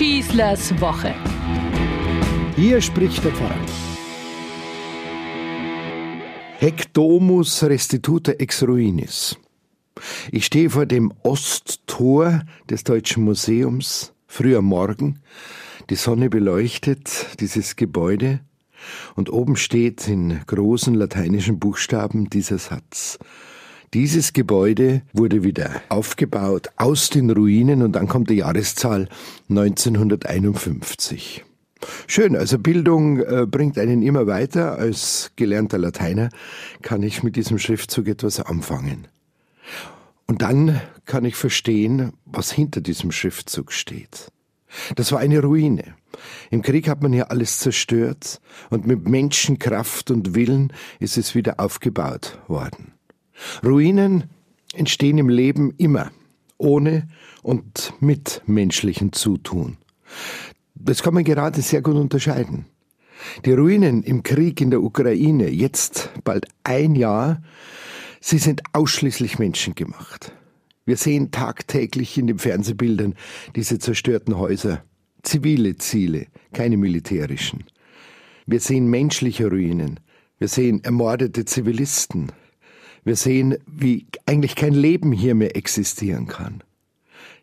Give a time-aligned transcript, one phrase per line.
[0.00, 1.14] Schießlers Woche.
[2.56, 3.54] Hier spricht der Pfarrer.
[6.58, 9.36] Hec domus restituta ex ruinis.
[10.32, 15.20] Ich stehe vor dem Osttor des Deutschen Museums, früh am Morgen.
[15.90, 18.40] Die Sonne beleuchtet dieses Gebäude
[19.16, 23.18] und oben steht in großen lateinischen Buchstaben dieser Satz.
[23.92, 29.08] Dieses Gebäude wurde wieder aufgebaut aus den Ruinen und dann kommt die Jahreszahl
[29.48, 31.44] 1951.
[32.06, 34.78] Schön, also Bildung äh, bringt einen immer weiter.
[34.78, 36.28] Als gelernter Lateiner
[36.82, 39.08] kann ich mit diesem Schriftzug etwas anfangen.
[40.28, 44.30] Und dann kann ich verstehen, was hinter diesem Schriftzug steht.
[44.94, 45.96] Das war eine Ruine.
[46.52, 51.58] Im Krieg hat man ja alles zerstört und mit Menschenkraft und Willen ist es wieder
[51.58, 52.92] aufgebaut worden.
[53.64, 54.24] Ruinen
[54.74, 56.10] entstehen im Leben immer,
[56.58, 57.08] ohne
[57.42, 59.76] und mit menschlichem Zutun.
[60.74, 62.66] Das kann man gerade sehr gut unterscheiden.
[63.44, 67.42] Die Ruinen im Krieg in der Ukraine, jetzt bald ein Jahr,
[68.20, 70.32] sie sind ausschließlich menschengemacht.
[70.86, 73.14] Wir sehen tagtäglich in den Fernsehbildern
[73.54, 74.82] diese zerstörten Häuser,
[75.22, 77.64] zivile Ziele, keine militärischen.
[78.46, 80.00] Wir sehen menschliche Ruinen,
[80.38, 82.32] wir sehen ermordete Zivilisten,
[83.04, 86.62] wir sehen, wie eigentlich kein Leben hier mehr existieren kann.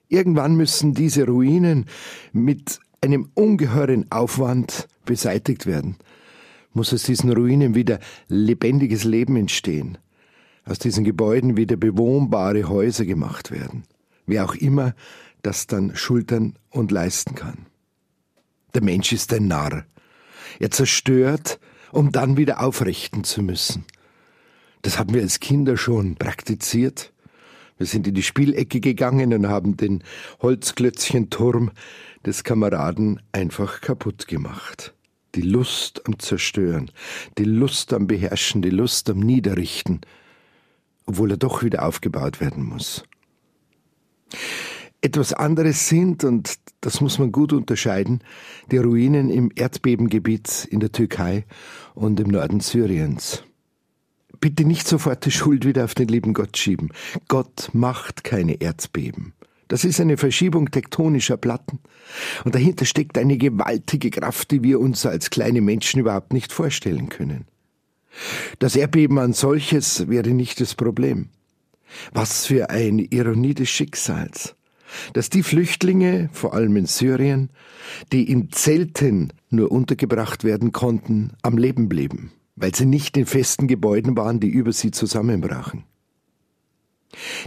[0.10, 1.86] Irgendwann müssen diese Ruinen
[2.32, 5.98] mit einem ungeheuren Aufwand beseitigt werden.
[6.74, 9.98] Muss aus diesen Ruinen wieder lebendiges Leben entstehen.
[10.66, 13.84] Aus diesen Gebäuden wieder bewohnbare Häuser gemacht werden.
[14.26, 14.94] Wer auch immer
[15.42, 17.66] das dann schultern und leisten kann.
[18.74, 19.86] Der Mensch ist ein Narr.
[20.60, 21.60] Er zerstört,
[21.92, 23.86] um dann wieder aufrichten zu müssen.
[24.82, 27.14] Das haben wir als Kinder schon praktiziert.
[27.78, 30.04] Wir sind in die Spielecke gegangen und haben den
[30.42, 31.72] Holzklötzchenturm
[32.26, 34.94] des Kameraden einfach kaputt gemacht.
[35.36, 36.90] Die Lust am Zerstören,
[37.38, 40.02] die Lust am Beherrschen, die Lust am Niederrichten,
[41.06, 43.04] obwohl er doch wieder aufgebaut werden muss.
[45.02, 48.22] Etwas anderes sind, und das muss man gut unterscheiden,
[48.72, 51.46] die Ruinen im Erdbebengebiet in der Türkei
[51.94, 53.44] und im Norden Syriens
[54.40, 56.90] bitte nicht sofort die Schuld wieder auf den lieben Gott schieben.
[57.28, 59.34] Gott macht keine Erdbeben.
[59.68, 61.80] Das ist eine Verschiebung tektonischer Platten.
[62.46, 67.10] Und dahinter steckt eine gewaltige Kraft, die wir uns als kleine Menschen überhaupt nicht vorstellen
[67.10, 67.46] können.
[68.60, 71.30] Das Erdbeben an solches wäre nicht das Problem.
[72.14, 74.56] Was für eine Ironie des Schicksals.
[75.14, 77.50] Dass die Flüchtlinge, vor allem in Syrien,
[78.14, 83.68] die in Zelten nur untergebracht werden konnten, am Leben blieben weil sie nicht in festen
[83.68, 85.86] Gebäuden waren, die über sie zusammenbrachen.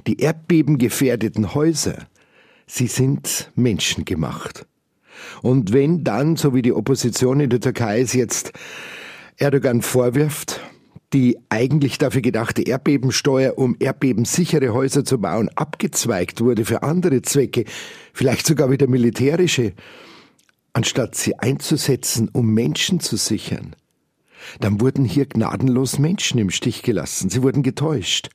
[0.06, 2.06] Die erdbebengefährdeten Häuser,
[2.66, 4.66] sie sind menschengemacht.
[5.42, 8.52] Und wenn dann, so wie die Opposition in der Türkei es jetzt
[9.36, 10.60] Erdogan vorwirft,
[11.12, 17.64] die eigentlich dafür gedachte Erdbebensteuer, um erdbebensichere Häuser zu bauen, abgezweigt wurde für andere Zwecke,
[18.12, 19.72] vielleicht sogar wieder militärische,
[20.72, 23.74] anstatt sie einzusetzen, um Menschen zu sichern,
[24.60, 28.30] dann wurden hier gnadenlos Menschen im Stich gelassen, sie wurden getäuscht,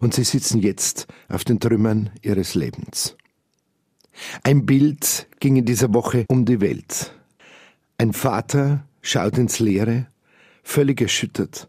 [0.00, 3.16] und sie sitzen jetzt auf den Trümmern ihres Lebens.
[4.42, 7.12] Ein Bild ging in dieser Woche um die Welt.
[7.98, 10.06] Ein Vater schaut ins Leere,
[10.62, 11.68] völlig erschüttert,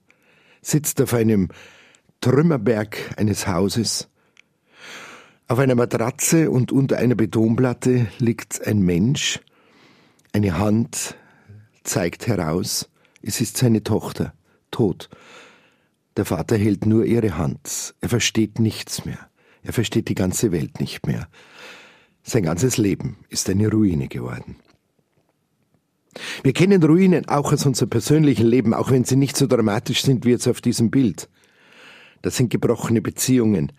[0.61, 1.49] sitzt auf einem
[2.21, 4.09] Trümmerberg eines Hauses.
[5.47, 9.39] Auf einer Matratze und unter einer Betonplatte liegt ein Mensch,
[10.33, 11.15] eine Hand
[11.83, 12.89] zeigt heraus,
[13.21, 14.33] es ist seine Tochter,
[14.71, 15.09] tot.
[16.17, 17.95] Der Vater hält nur ihre Hand.
[18.01, 19.29] Er versteht nichts mehr.
[19.63, 21.27] Er versteht die ganze Welt nicht mehr.
[22.23, 24.57] Sein ganzes Leben ist eine Ruine geworden.
[26.43, 30.25] Wir kennen Ruinen auch aus unserem persönlichen Leben, auch wenn sie nicht so dramatisch sind
[30.25, 31.29] wie jetzt auf diesem Bild.
[32.21, 33.71] Das sind gebrochene Beziehungen.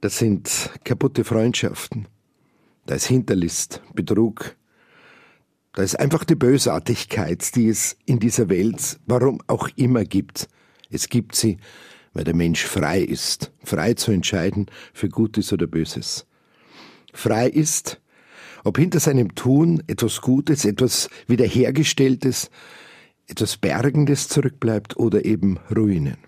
[0.00, 2.08] Das sind kaputte Freundschaften.
[2.86, 4.56] Da ist Hinterlist, Betrug,
[5.74, 10.48] da ist einfach die Bösartigkeit, die es in dieser Welt, warum auch immer gibt.
[10.88, 11.58] Es gibt sie,
[12.12, 16.26] weil der Mensch frei ist, frei zu entscheiden für Gutes oder Böses.
[17.12, 18.00] Frei ist,
[18.62, 22.50] ob hinter seinem Tun etwas Gutes, etwas Wiederhergestelltes,
[23.26, 26.18] etwas Bergendes zurückbleibt oder eben Ruinen.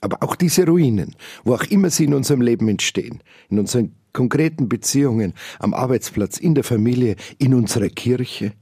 [0.00, 4.68] Aber auch diese Ruinen, wo auch immer sie in unserem Leben entstehen, in unseren konkreten
[4.68, 8.54] Beziehungen, am Arbeitsplatz, in der Familie, in unserer Kirche,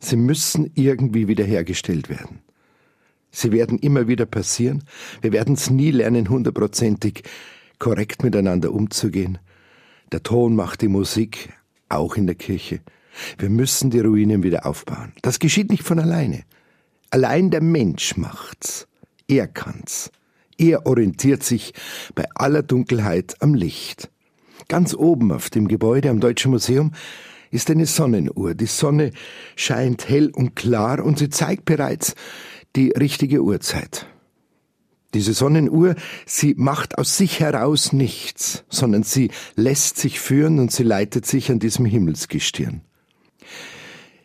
[0.00, 2.40] sie müssen irgendwie wiederhergestellt werden.
[3.30, 4.82] Sie werden immer wieder passieren.
[5.22, 7.22] Wir werden es nie lernen, hundertprozentig
[7.78, 9.38] korrekt miteinander umzugehen.
[10.10, 11.50] Der Ton macht die Musik,
[11.88, 12.80] auch in der Kirche.
[13.38, 15.12] Wir müssen die Ruinen wieder aufbauen.
[15.22, 16.42] Das geschieht nicht von alleine.
[17.10, 18.88] Allein der Mensch macht's.
[19.28, 20.10] Er kann's.
[20.58, 21.72] Er orientiert sich
[22.14, 24.11] bei aller Dunkelheit am Licht.
[24.72, 26.92] Ganz oben auf dem Gebäude am Deutschen Museum
[27.50, 28.54] ist eine Sonnenuhr.
[28.54, 29.10] Die Sonne
[29.54, 32.14] scheint hell und klar und sie zeigt bereits
[32.74, 34.06] die richtige Uhrzeit.
[35.12, 40.84] Diese Sonnenuhr, sie macht aus sich heraus nichts, sondern sie lässt sich führen und sie
[40.84, 42.80] leitet sich an diesem Himmelsgestirn.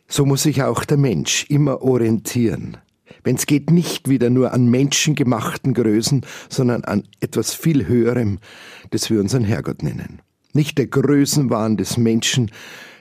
[0.07, 2.77] So muss sich auch der Mensch immer orientieren.
[3.21, 8.39] Wenn es geht, nicht wieder nur an menschengemachten Größen, sondern an etwas viel Höherem,
[8.91, 10.21] das wir unseren Herrgott nennen.
[10.53, 12.51] Nicht der Größenwahn des Menschen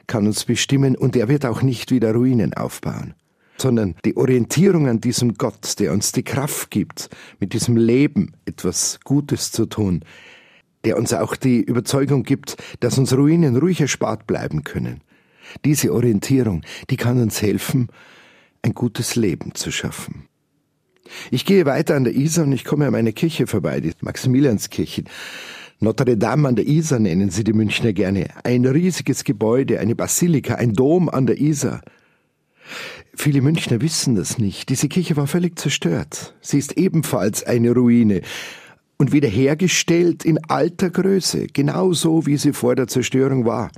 [0.07, 3.15] kann uns bestimmen und er wird auch nicht wieder Ruinen aufbauen
[3.59, 7.09] sondern die Orientierung an diesem Gott, der uns die Kraft gibt,
[7.41, 10.05] mit diesem Leben etwas Gutes zu tun,
[10.85, 15.01] der uns auch die Überzeugung gibt, dass uns Ruinen ruhig erspart bleiben können.
[15.65, 17.89] Diese Orientierung, die kann uns helfen,
[18.63, 20.29] ein gutes Leben zu schaffen.
[21.31, 25.05] Ich gehe weiter an der Isar und ich komme an meine Kirche vorbei, die Maximilianskirche.
[25.79, 28.29] Notre Dame an der Isar nennen sie die Münchner gerne.
[28.45, 31.83] Ein riesiges Gebäude, eine Basilika, ein Dom an der Isar.
[33.15, 34.71] Viele Münchner wissen das nicht.
[34.71, 36.35] Diese Kirche war völlig zerstört.
[36.41, 38.23] Sie ist ebenfalls eine Ruine
[38.97, 43.71] und wiederhergestellt in alter Größe, genauso wie sie vor der Zerstörung war.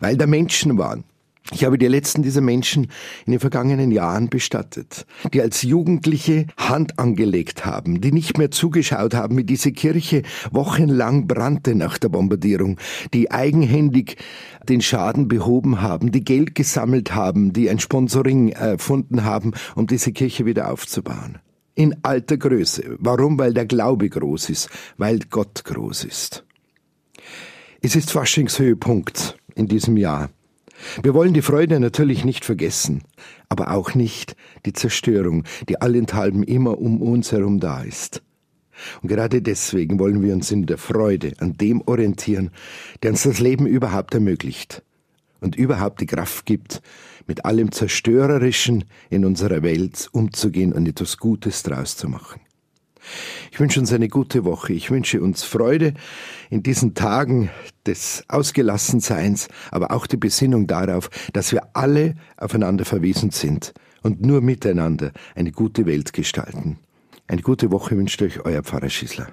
[0.00, 1.04] Weil da Menschen waren,
[1.52, 2.88] ich habe die letzten dieser Menschen
[3.24, 9.14] in den vergangenen Jahren bestattet, die als Jugendliche Hand angelegt haben, die nicht mehr zugeschaut
[9.14, 12.78] haben, wie diese Kirche wochenlang brannte nach der Bombardierung,
[13.14, 14.16] die eigenhändig
[14.68, 20.12] den Schaden behoben haben, die Geld gesammelt haben, die ein Sponsoring erfunden haben, um diese
[20.12, 21.38] Kirche wieder aufzubauen.
[21.76, 22.96] In alter Größe.
[22.98, 23.38] Warum?
[23.38, 26.44] Weil der Glaube groß ist, weil Gott groß ist.
[27.82, 30.30] Es ist Faschingshöhepunkt in diesem Jahr.
[31.02, 33.02] Wir wollen die Freude natürlich nicht vergessen,
[33.48, 38.22] aber auch nicht die Zerstörung, die allenthalben immer um uns herum da ist.
[39.02, 42.50] Und gerade deswegen wollen wir uns in der Freude an dem orientieren,
[43.02, 44.82] der uns das Leben überhaupt ermöglicht
[45.40, 46.82] und überhaupt die Kraft gibt,
[47.26, 52.40] mit allem Zerstörerischen in unserer Welt umzugehen und etwas Gutes draus zu machen.
[53.52, 54.72] Ich wünsche uns eine gute Woche.
[54.72, 55.94] Ich wünsche uns Freude
[56.50, 57.50] in diesen Tagen
[57.86, 63.72] des Ausgelassenseins, aber auch die Besinnung darauf, dass wir alle aufeinander verwiesen sind
[64.02, 66.78] und nur miteinander eine gute Welt gestalten.
[67.28, 69.28] Eine gute Woche wünscht euch euer Pfarrer Schießler.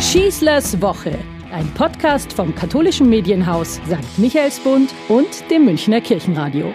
[0.00, 1.18] Schießlers Woche,
[1.52, 4.18] ein Podcast vom katholischen Medienhaus St.
[4.18, 6.74] Michaelsbund und dem Münchner Kirchenradio.